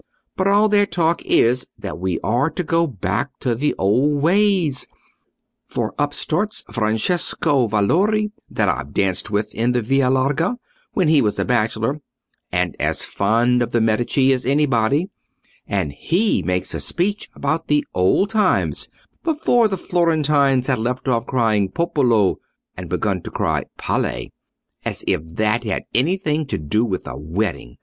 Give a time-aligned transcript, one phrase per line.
[0.35, 4.87] But all their talk is, that we are to go back to the old ways:
[5.67, 10.57] for up starts Francesco Valori, that I've danced with in the Via Larga
[10.93, 12.01] when he was a bachelor
[12.51, 15.07] and as fond of the Medici as anybody,
[15.67, 18.87] and he makes a speech about the old times,
[19.23, 22.39] before the Florentines had left off crying 'Popolo'
[22.75, 27.77] and begun to cry 'Palle'—as if that had anything to do with a wedding!